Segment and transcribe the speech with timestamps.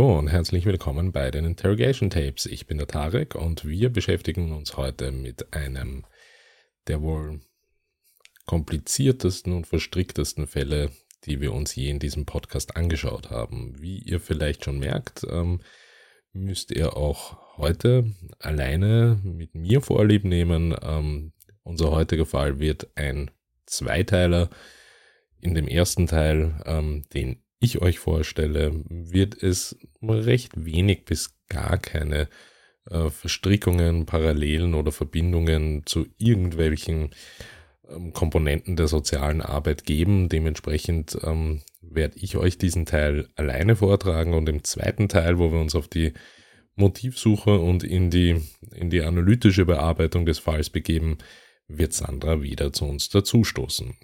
[0.00, 2.46] Hallo und herzlich willkommen bei den Interrogation Tapes.
[2.46, 6.06] Ich bin der Tarek und wir beschäftigen uns heute mit einem
[6.86, 7.40] der wohl
[8.46, 10.90] kompliziertesten und verstricktesten Fälle,
[11.26, 13.74] die wir uns je in diesem Podcast angeschaut haben.
[13.78, 15.60] Wie ihr vielleicht schon merkt, ähm,
[16.32, 20.74] müsst ihr auch heute alleine mit mir Vorlieb nehmen.
[20.80, 23.30] Ähm, unser heutiger Fall wird ein
[23.66, 24.48] Zweiteiler.
[25.42, 31.78] In dem ersten Teil, ähm, den ich euch vorstelle, wird es recht wenig bis gar
[31.78, 32.28] keine
[32.90, 37.10] äh, Verstrickungen, Parallelen oder Verbindungen zu irgendwelchen
[37.88, 40.28] ähm, Komponenten der sozialen Arbeit geben.
[40.28, 45.60] Dementsprechend ähm, werde ich euch diesen Teil alleine vortragen und im zweiten Teil, wo wir
[45.60, 46.14] uns auf die
[46.76, 48.40] Motivsuche und in die,
[48.74, 51.18] in die analytische Bearbeitung des Falls begeben,
[51.68, 53.96] wird Sandra wieder zu uns dazustoßen.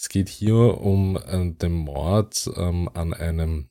[0.00, 3.68] Es geht hier um äh, den Mord ähm, an einem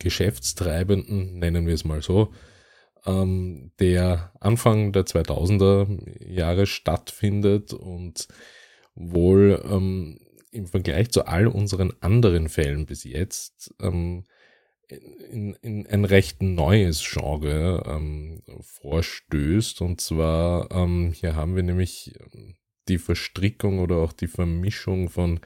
[0.00, 2.32] Geschäftstreibenden, nennen wir es mal so,
[3.06, 8.26] ähm, der Anfang der 2000er Jahre stattfindet und
[8.96, 10.18] wohl ähm,
[10.50, 14.24] im Vergleich zu all unseren anderen Fällen bis jetzt ähm,
[14.88, 19.80] in, in ein recht neues Genre ähm, vorstößt.
[19.80, 22.18] Und zwar, ähm, hier haben wir nämlich
[22.88, 25.40] die Verstrickung oder auch die Vermischung von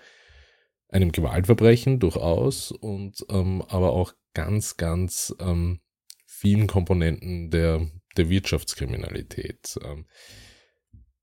[0.88, 5.80] einem Gewaltverbrechen durchaus und ähm, aber auch ganz, ganz ähm,
[6.26, 9.78] vielen Komponenten der, der Wirtschaftskriminalität.
[9.82, 10.06] Ähm,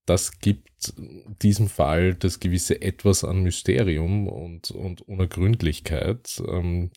[0.05, 0.93] das gibt
[1.41, 6.91] diesem Fall das gewisse Etwas an Mysterium und, und Unergründlichkeit, ähm,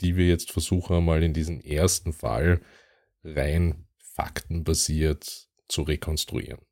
[0.00, 2.60] die wir jetzt versuchen einmal in diesem ersten Fall
[3.22, 6.65] rein faktenbasiert zu rekonstruieren.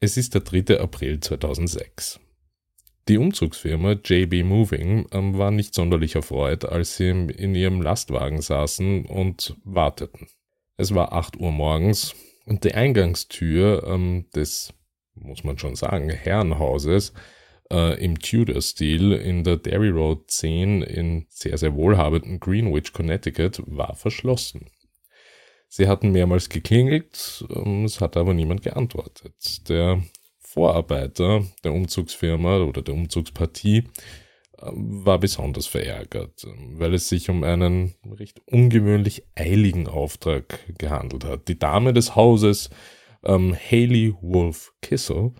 [0.00, 0.80] Es ist der 3.
[0.80, 2.20] April 2006.
[3.08, 9.06] Die Umzugsfirma JB Moving ähm, war nicht sonderlich erfreut, als sie in ihrem Lastwagen saßen
[9.06, 10.28] und warteten.
[10.76, 12.14] Es war 8 Uhr morgens
[12.46, 14.72] und die Eingangstür ähm, des,
[15.14, 17.12] muss man schon sagen, Herrenhauses
[17.70, 23.94] äh, im Tudor-Stil in der Derry Road 10 in sehr, sehr wohlhabenden Greenwich, Connecticut war
[23.94, 24.70] verschlossen.
[25.76, 29.68] Sie hatten mehrmals geklingelt, ähm, es hat aber niemand geantwortet.
[29.68, 30.00] Der
[30.38, 33.88] Vorarbeiter der Umzugsfirma oder der Umzugspartie
[34.62, 41.24] ähm, war besonders verärgert, ähm, weil es sich um einen recht ungewöhnlich eiligen Auftrag gehandelt
[41.24, 41.48] hat.
[41.48, 42.70] Die Dame des Hauses,
[43.24, 45.32] ähm, Haley Wolf Kissel,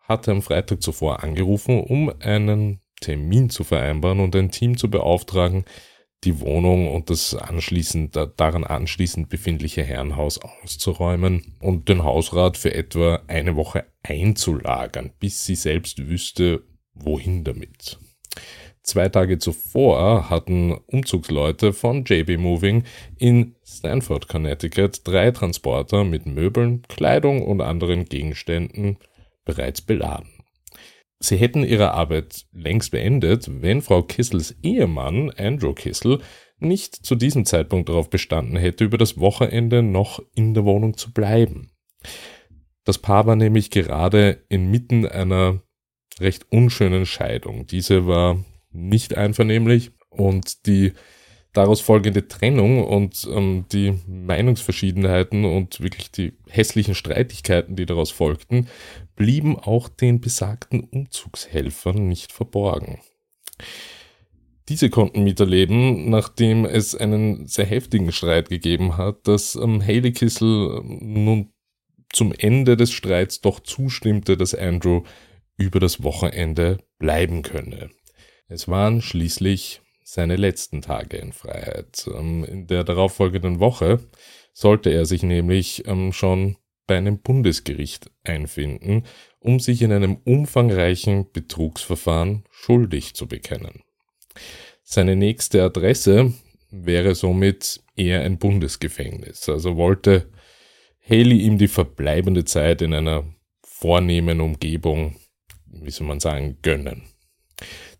[0.00, 5.66] hatte am Freitag zuvor angerufen, um einen Termin zu vereinbaren und ein Team zu beauftragen,
[6.24, 13.22] die Wohnung und das anschließend, daran anschließend befindliche Herrenhaus auszuräumen und den Hausrat für etwa
[13.26, 16.62] eine Woche einzulagern, bis sie selbst wüsste,
[16.94, 17.98] wohin damit.
[18.82, 22.84] Zwei Tage zuvor hatten Umzugsleute von JB Moving
[23.18, 28.96] in Stanford, Connecticut drei Transporter mit Möbeln, Kleidung und anderen Gegenständen
[29.44, 30.29] bereits beladen.
[31.22, 36.20] Sie hätten ihre Arbeit längst beendet, wenn Frau Kissels Ehemann, Andrew Kissel,
[36.58, 41.12] nicht zu diesem Zeitpunkt darauf bestanden hätte, über das Wochenende noch in der Wohnung zu
[41.12, 41.70] bleiben.
[42.84, 45.62] Das Paar war nämlich gerade inmitten einer
[46.18, 47.66] recht unschönen Scheidung.
[47.66, 50.92] Diese war nicht einvernehmlich und die
[51.52, 58.68] daraus folgende Trennung und ähm, die Meinungsverschiedenheiten und wirklich die hässlichen Streitigkeiten, die daraus folgten,
[59.16, 63.00] blieben auch den besagten Umzugshelfern nicht verborgen.
[64.68, 70.78] Diese konnten miterleben, nachdem es einen sehr heftigen Streit gegeben hat, dass ähm, Haley Kissel
[70.78, 71.52] ähm, nun
[72.12, 75.02] zum Ende des Streits doch zustimmte, dass Andrew
[75.56, 77.90] über das Wochenende bleiben könne.
[78.48, 79.80] Es waren schließlich
[80.12, 82.08] seine letzten Tage in Freiheit.
[82.12, 84.00] Ähm, in der darauffolgenden Woche
[84.52, 86.56] sollte er sich nämlich ähm, schon
[86.88, 89.04] bei einem Bundesgericht einfinden,
[89.38, 93.84] um sich in einem umfangreichen Betrugsverfahren schuldig zu bekennen.
[94.82, 96.32] Seine nächste Adresse
[96.70, 100.28] wäre somit eher ein Bundesgefängnis, also wollte
[101.08, 105.16] Haley ihm die verbleibende Zeit in einer vornehmen Umgebung,
[105.66, 107.02] wie soll man sagen, gönnen.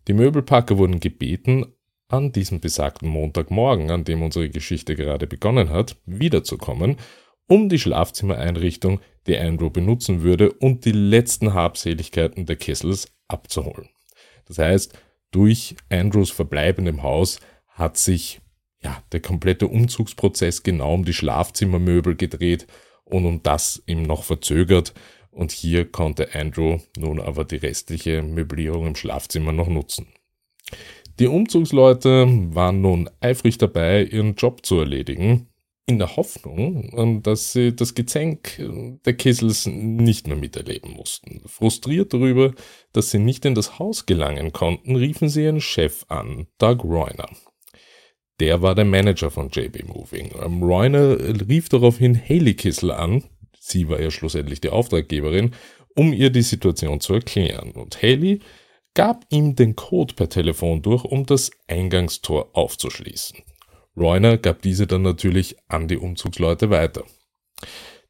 [0.09, 1.73] Die Möbelpacker wurden gebeten,
[2.11, 6.97] an diesem besagten Montagmorgen, an dem unsere Geschichte gerade begonnen hat, wiederzukommen,
[7.47, 13.89] um die Schlafzimmereinrichtung, die Andrew benutzen würde, und die letzten Habseligkeiten der Kessels abzuholen.
[14.47, 14.99] Das heißt,
[15.31, 18.41] durch Andrews Verbleib in dem Haus hat sich
[18.83, 22.67] ja, der komplette Umzugsprozess genau um die Schlafzimmermöbel gedreht
[23.05, 24.95] und um das ihm noch verzögert.
[25.31, 30.09] Und hier konnte Andrew nun aber die restliche Möblierung im Schlafzimmer noch nutzen.
[31.21, 35.49] Die Umzugsleute waren nun eifrig dabei, ihren Job zu erledigen,
[35.85, 41.43] in der Hoffnung, ähm, dass sie das Gezänk äh, der Kissels nicht mehr miterleben mussten.
[41.45, 42.55] Frustriert darüber,
[42.95, 47.29] dass sie nicht in das Haus gelangen konnten, riefen sie ihren Chef an, Doug Reuner.
[48.39, 50.31] Der war der Manager von JB Moving.
[50.43, 53.25] Ähm, Reuner rief daraufhin Haley Kissel an,
[53.59, 55.51] sie war ja schlussendlich die Auftraggeberin,
[55.95, 57.73] um ihr die Situation zu erklären.
[57.73, 58.41] Und Haley
[58.95, 63.39] gab ihm den Code per Telefon durch, um das Eingangstor aufzuschließen.
[63.97, 67.05] Reuner gab diese dann natürlich an die Umzugsleute weiter.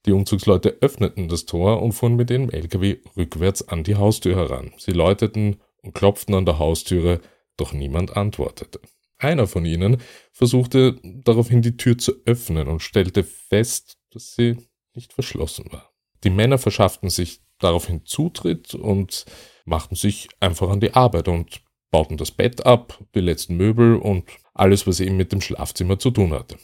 [0.07, 4.73] Die Umzugsleute öffneten das Tor und fuhren mit dem LKW rückwärts an die Haustür heran.
[4.79, 7.21] Sie läuteten und klopften an der Haustüre,
[7.57, 8.81] doch niemand antwortete.
[9.19, 9.99] Einer von ihnen
[10.33, 14.57] versuchte daraufhin die Tür zu öffnen und stellte fest, dass sie
[14.95, 15.93] nicht verschlossen war.
[16.25, 19.27] Die Männer verschafften sich daraufhin Zutritt und
[19.71, 24.25] machten sich einfach an die Arbeit und bauten das Bett ab, die letzten Möbel und
[24.53, 26.59] alles, was eben mit dem Schlafzimmer zu tun hatte.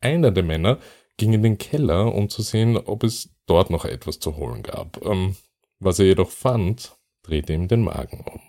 [0.00, 0.78] Einer der Männer
[1.16, 5.04] ging in den Keller, um zu sehen, ob es dort noch etwas zu holen gab.
[5.04, 5.36] Ähm,
[5.80, 8.40] was er jedoch fand, drehte ihm den Magen um.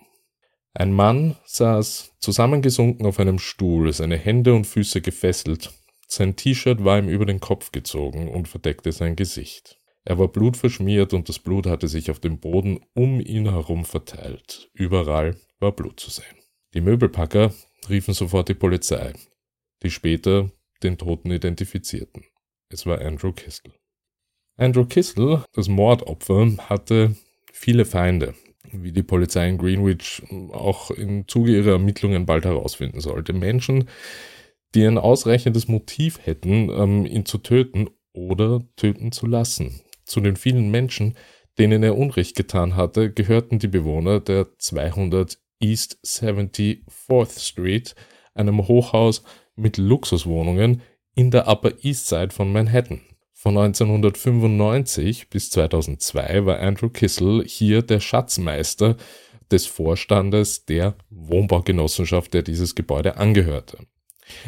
[0.74, 5.70] Ein Mann saß zusammengesunken auf einem Stuhl, seine Hände und Füße gefesselt.
[6.06, 9.78] Sein T-Shirt war ihm über den Kopf gezogen und verdeckte sein Gesicht.
[10.04, 14.70] Er war blutverschmiert und das Blut hatte sich auf dem Boden um ihn herum verteilt.
[14.74, 16.36] Überall war Blut zu sehen.
[16.74, 17.52] Die Möbelpacker
[17.88, 19.12] riefen sofort die Polizei,
[19.82, 20.50] die später
[20.82, 22.24] den Toten identifizierten.
[22.68, 23.72] Es war Andrew Kissel.
[24.56, 27.14] Andrew Kissel, das Mordopfer, hatte
[27.52, 28.34] viele Feinde,
[28.72, 33.32] wie die Polizei in Greenwich auch im Zuge ihrer Ermittlungen bald herausfinden sollte.
[33.32, 33.88] Menschen,
[34.74, 39.80] die ein ausreichendes Motiv hätten, ähm, ihn zu töten oder töten zu lassen.
[40.12, 41.14] Zu den vielen Menschen,
[41.58, 47.94] denen er Unrecht getan hatte, gehörten die Bewohner der 200 East 74th Street,
[48.34, 49.22] einem Hochhaus
[49.56, 50.82] mit Luxuswohnungen
[51.14, 53.00] in der Upper East Side von Manhattan.
[53.32, 58.98] Von 1995 bis 2002 war Andrew Kissel hier der Schatzmeister
[59.50, 63.78] des Vorstandes der Wohnbaugenossenschaft, der dieses Gebäude angehörte.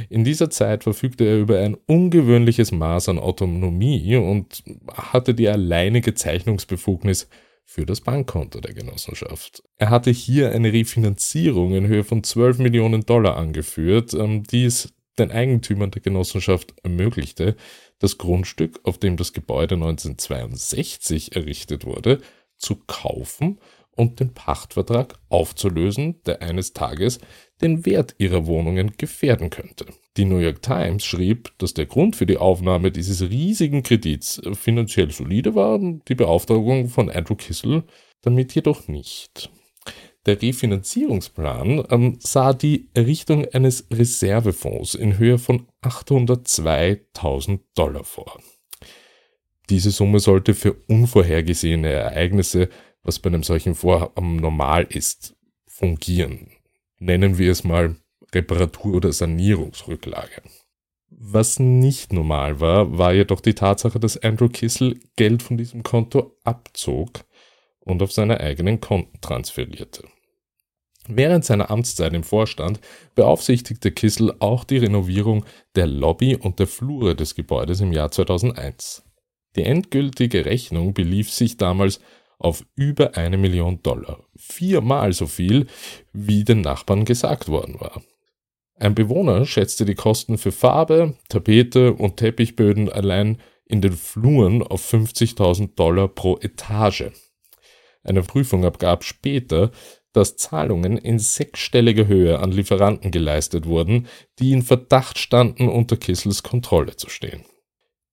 [0.09, 6.15] In dieser Zeit verfügte er über ein ungewöhnliches Maß an Autonomie und hatte die alleinige
[6.15, 7.29] Zeichnungsbefugnis
[7.65, 9.63] für das Bankkonto der Genossenschaft.
[9.79, 14.93] Er hatte hier eine Refinanzierung in Höhe von 12 Millionen Dollar angeführt, ähm, die es
[15.19, 17.57] den Eigentümern der Genossenschaft ermöglichte,
[17.99, 22.21] das Grundstück, auf dem das Gebäude 1962 errichtet wurde,
[22.57, 23.59] zu kaufen
[23.97, 27.19] und den Pachtvertrag aufzulösen, der eines Tages
[27.63, 29.87] den Wert ihrer Wohnungen gefährden könnte.
[30.17, 35.11] Die New York Times schrieb, dass der Grund für die Aufnahme dieses riesigen Kredits finanziell
[35.11, 37.85] solide war, die Beauftragung von Andrew Kissel
[38.23, 39.51] damit jedoch nicht.
[40.27, 48.41] Der Refinanzierungsplan ähm, sah die Errichtung eines Reservefonds in Höhe von 802.000 Dollar vor.
[49.71, 52.69] Diese Summe sollte für unvorhergesehene Ereignisse,
[53.05, 55.37] was bei einem solchen Vorhaben normal ist,
[55.67, 56.49] fungieren.
[56.99, 57.97] Nennen wir es mal
[58.33, 60.43] Reparatur- oder Sanierungsrücklage.
[61.11, 66.37] Was nicht normal war, war jedoch die Tatsache, dass Andrew Kissel Geld von diesem Konto
[66.43, 67.25] abzog
[67.81, 70.05] und auf seine eigenen Konten transferierte.
[71.07, 72.81] Während seiner Amtszeit im Vorstand
[73.15, 75.45] beaufsichtigte Kissel auch die Renovierung
[75.77, 79.05] der Lobby und der Flure des Gebäudes im Jahr 2001.
[79.55, 82.01] Die endgültige Rechnung belief sich damals
[82.39, 85.67] auf über eine Million Dollar, viermal so viel,
[86.13, 88.03] wie den Nachbarn gesagt worden war.
[88.77, 94.93] Ein Bewohner schätzte die Kosten für Farbe, Tapete und Teppichböden allein in den Fluren auf
[94.93, 97.11] 50.000 Dollar pro Etage.
[98.03, 99.71] Eine Prüfung abgab später,
[100.13, 104.07] dass Zahlungen in sechsstelliger Höhe an Lieferanten geleistet wurden,
[104.39, 107.45] die in Verdacht standen, unter Kissels Kontrolle zu stehen.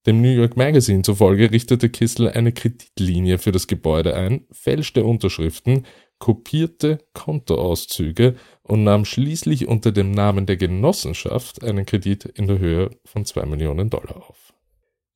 [0.08, 5.86] Dem New York Magazine zufolge richtete Kissel eine Kreditlinie für das Gebäude ein, fälschte Unterschriften,
[6.17, 12.89] kopierte Kontoauszüge und nahm schließlich unter dem Namen der Genossenschaft einen Kredit in der Höhe
[13.05, 14.53] von 2 Millionen Dollar auf.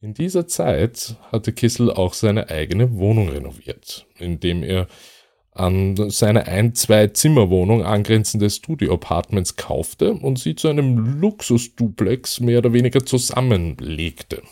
[0.01, 4.87] In dieser Zeit hatte Kissel auch seine eigene Wohnung renoviert, indem er
[5.51, 14.43] an seine Ein-Zwei-Zimmer-Wohnung angrenzende Studio-Apartments kaufte und sie zu einem Luxus-Duplex mehr oder weniger zusammenlegte.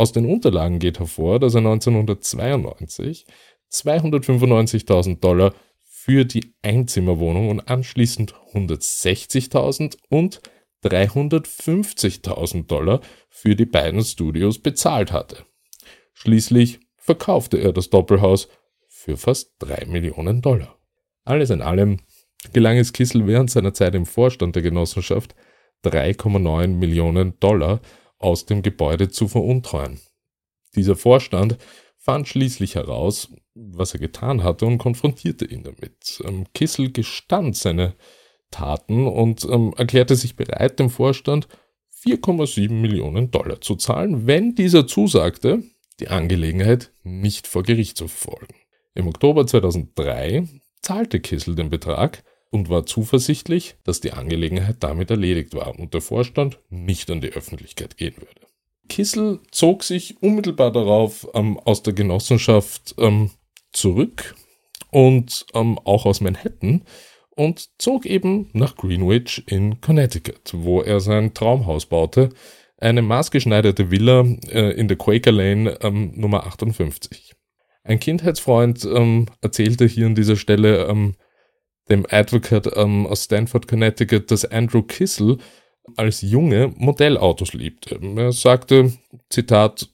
[0.00, 3.26] Aus den Unterlagen geht hervor, dass er 1992
[3.70, 5.52] 295.000 Dollar
[5.84, 10.40] für die Einzimmerwohnung und anschließend 160.000 und
[10.84, 15.44] 350.000 Dollar für die beiden Studios bezahlt hatte.
[16.14, 18.48] Schließlich verkaufte er das Doppelhaus
[18.88, 20.78] für fast 3 Millionen Dollar.
[21.24, 21.98] Alles in allem
[22.54, 25.34] gelang es Kissel während seiner Zeit im Vorstand der Genossenschaft
[25.84, 27.82] 3,9 Millionen Dollar
[28.20, 30.00] aus dem Gebäude zu veruntreuen.
[30.76, 31.58] Dieser Vorstand
[31.98, 36.22] fand schließlich heraus, was er getan hatte und konfrontierte ihn damit.
[36.24, 37.94] Ähm, Kissel gestand seine
[38.50, 41.48] Taten und ähm, erklärte sich bereit, dem Vorstand
[42.04, 45.62] 4,7 Millionen Dollar zu zahlen, wenn dieser zusagte,
[45.98, 48.54] die Angelegenheit nicht vor Gericht zu verfolgen.
[48.94, 50.48] Im Oktober 2003
[50.80, 56.00] zahlte Kissel den Betrag und war zuversichtlich, dass die Angelegenheit damit erledigt war und der
[56.00, 58.46] Vorstand nicht an die Öffentlichkeit gehen würde.
[58.88, 63.30] Kissel zog sich unmittelbar darauf ähm, aus der Genossenschaft ähm,
[63.72, 64.34] zurück
[64.90, 66.84] und ähm, auch aus Manhattan
[67.30, 72.30] und zog eben nach Greenwich in Connecticut, wo er sein Traumhaus baute,
[72.78, 77.34] eine maßgeschneiderte Villa äh, in der Quaker Lane ähm, Nummer 58.
[77.84, 81.14] Ein Kindheitsfreund ähm, erzählte hier an dieser Stelle ähm,
[81.90, 85.38] dem Advocate ähm, aus Stanford, Connecticut, dass Andrew Kissel
[85.96, 87.98] als Junge Modellautos liebte.
[88.16, 88.92] Er sagte,
[89.28, 89.88] Zitat,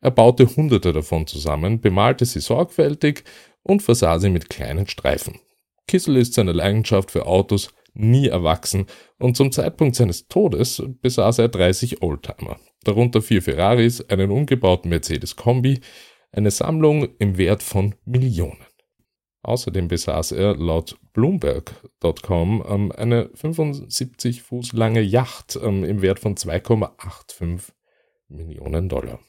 [0.00, 3.24] er baute hunderte davon zusammen, bemalte sie sorgfältig
[3.62, 5.40] und versah sie mit kleinen Streifen.
[5.86, 8.86] Kissel ist seiner Leidenschaft für Autos nie erwachsen
[9.18, 15.34] und zum Zeitpunkt seines Todes besaß er 30 Oldtimer, darunter vier Ferraris, einen umgebauten Mercedes
[15.34, 15.80] Kombi,
[16.30, 18.67] eine Sammlung im Wert von Millionen.
[19.48, 26.36] Außerdem besaß er laut Bloomberg.com ähm, eine 75 Fuß lange Yacht ähm, im Wert von
[26.36, 27.72] 2,85
[28.28, 29.20] Millionen Dollar.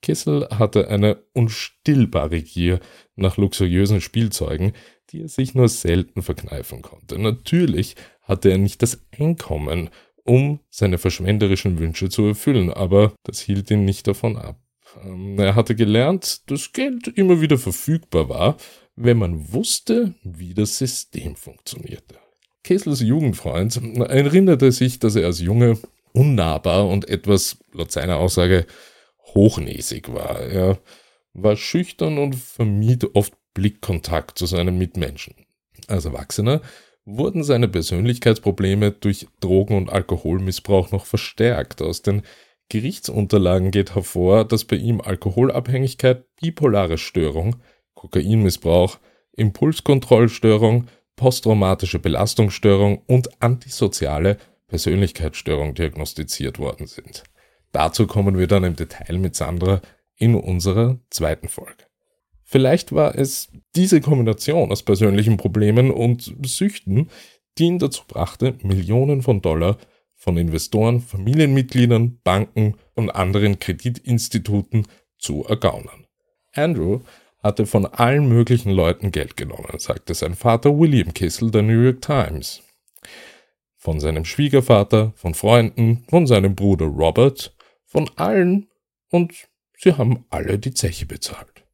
[0.00, 2.80] Kissel hatte eine unstillbare Gier
[3.14, 4.72] nach luxuriösen Spielzeugen,
[5.10, 7.18] die er sich nur selten verkneifen konnte.
[7.18, 9.90] Natürlich hatte er nicht das Einkommen,
[10.24, 14.58] um seine verschwenderischen Wünsche zu erfüllen, aber das hielt ihn nicht davon ab.
[15.04, 18.56] Ähm, er hatte gelernt, dass Geld immer wieder verfügbar war,
[18.96, 22.16] wenn man wusste, wie das System funktionierte.
[22.64, 25.78] Kessels Jugendfreund erinnerte sich, dass er als Junge
[26.12, 28.66] unnahbar und etwas, laut seiner Aussage,
[29.34, 30.40] hochnäsig war.
[30.40, 30.78] Er
[31.34, 35.34] war schüchtern und vermied oft Blickkontakt zu seinen Mitmenschen.
[35.86, 36.62] Als Erwachsener
[37.04, 41.82] wurden seine Persönlichkeitsprobleme durch Drogen- und Alkoholmissbrauch noch verstärkt.
[41.82, 42.22] Aus den
[42.68, 47.56] Gerichtsunterlagen geht hervor, dass bei ihm Alkoholabhängigkeit, bipolare Störung,
[47.96, 48.98] Kokainmissbrauch,
[49.32, 50.86] Impulskontrollstörung,
[51.16, 54.38] posttraumatische Belastungsstörung und antisoziale
[54.68, 57.24] Persönlichkeitsstörung diagnostiziert worden sind.
[57.72, 59.80] Dazu kommen wir dann im Detail mit Sandra
[60.16, 61.84] in unserer zweiten Folge.
[62.42, 67.10] Vielleicht war es diese Kombination aus persönlichen Problemen und Süchten,
[67.58, 69.78] die ihn dazu brachte, Millionen von Dollar
[70.14, 74.86] von Investoren, Familienmitgliedern, Banken und anderen Kreditinstituten
[75.18, 76.06] zu ergaunern.
[76.54, 77.00] Andrew
[77.42, 82.00] hatte von allen möglichen Leuten Geld genommen, sagte sein Vater William Kissel der New York
[82.00, 82.62] Times.
[83.76, 88.68] Von seinem Schwiegervater, von Freunden, von seinem Bruder Robert, von allen
[89.10, 89.32] und
[89.78, 91.64] sie haben alle die Zeche bezahlt.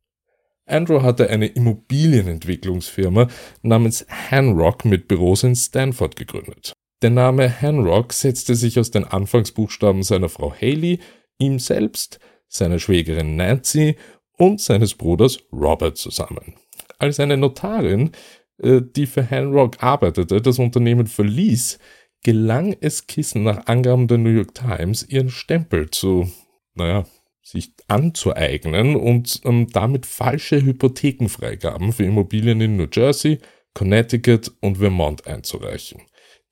[0.66, 3.28] Andrew hatte eine Immobilienentwicklungsfirma
[3.62, 6.72] namens Hanrock mit Büros in Stanford gegründet.
[7.02, 11.00] Der Name Hanrock setzte sich aus den Anfangsbuchstaben seiner Frau Haley,
[11.38, 13.96] ihm selbst, seiner Schwägerin Nancy
[14.38, 16.54] und seines Bruders Robert zusammen.
[16.98, 18.12] Als eine Notarin,
[18.58, 21.78] äh, die für Hanrock arbeitete, das Unternehmen verließ,
[22.22, 26.30] gelang es Kissen nach Angaben der New York Times, ihren Stempel zu,
[26.74, 27.04] naja,
[27.42, 33.40] sich anzueignen und ähm, damit falsche Hypothekenfreigaben für Immobilien in New Jersey,
[33.74, 36.02] Connecticut und Vermont einzureichen.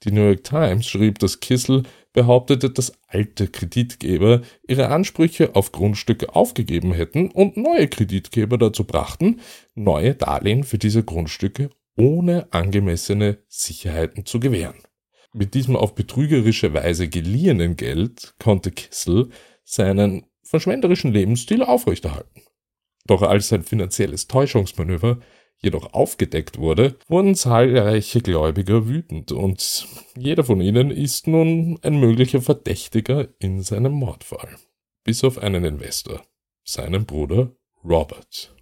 [0.03, 6.35] Die New York Times schrieb, dass Kissel behauptete, dass alte Kreditgeber ihre Ansprüche auf Grundstücke
[6.35, 9.41] aufgegeben hätten und neue Kreditgeber dazu brachten,
[9.75, 14.79] neue Darlehen für diese Grundstücke ohne angemessene Sicherheiten zu gewähren.
[15.33, 19.29] Mit diesem auf betrügerische Weise geliehenen Geld konnte Kissel
[19.65, 22.43] seinen verschwenderischen Lebensstil aufrechterhalten.
[23.07, 25.21] Doch als sein finanzielles Täuschungsmanöver
[25.63, 29.87] jedoch aufgedeckt wurde, wurden zahlreiche Gläubiger wütend und
[30.17, 34.57] jeder von ihnen ist nun ein möglicher Verdächtiger in seinem Mordfall.
[35.05, 36.23] Bis auf einen Investor,
[36.65, 37.53] seinen Bruder
[37.85, 38.55] Robert.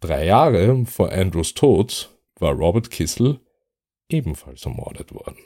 [0.00, 3.40] Drei Jahre vor Andrews Tod war Robert Kissel
[4.08, 5.38] ebenfalls ermordet worden.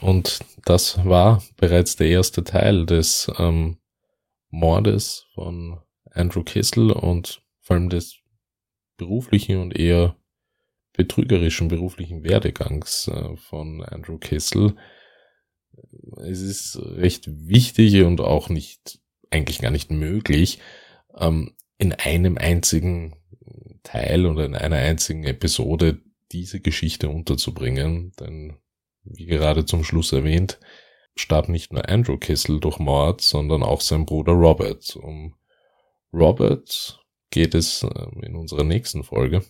[0.00, 3.78] Und das war bereits der erste Teil des ähm,
[4.50, 8.21] Mordes von Andrew Kissel und vor allem des
[9.02, 10.16] beruflichen und eher
[10.92, 14.76] betrügerischen beruflichen Werdegangs äh, von Andrew Kissel.
[16.22, 20.58] Es ist recht wichtig und auch nicht, eigentlich gar nicht möglich,
[21.16, 23.16] ähm, in einem einzigen
[23.82, 28.56] Teil oder in einer einzigen Episode diese Geschichte unterzubringen, denn
[29.02, 30.60] wie gerade zum Schluss erwähnt,
[31.16, 34.94] starb nicht nur Andrew Kissel durch Mord, sondern auch sein Bruder Robert.
[34.96, 35.34] Um
[36.12, 37.01] Robert
[37.32, 39.44] geht es ähm, in unserer nächsten Folge,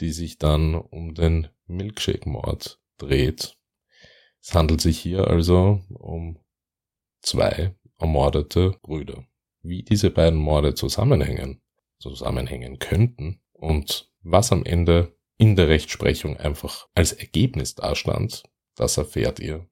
[0.00, 3.58] die sich dann um den Milkshake-Mord dreht.
[4.40, 6.38] Es handelt sich hier also um
[7.20, 9.26] zwei ermordete Brüder.
[9.62, 11.60] Wie diese beiden Morde zusammenhängen,
[11.98, 18.44] zusammenhängen könnten und was am Ende in der Rechtsprechung einfach als Ergebnis dastand,
[18.76, 19.68] das erfährt ihr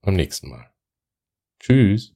[0.00, 0.70] beim nächsten Mal.
[1.60, 2.14] Tschüss.